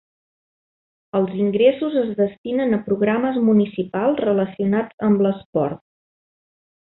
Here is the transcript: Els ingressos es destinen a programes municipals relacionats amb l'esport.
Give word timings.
Els 1.19 1.33
ingressos 1.41 1.97
es 2.01 2.07
destinen 2.21 2.77
a 2.79 2.79
programes 2.87 3.37
municipals 3.51 4.23
relacionats 4.27 5.07
amb 5.11 5.23
l'esport. 5.27 5.81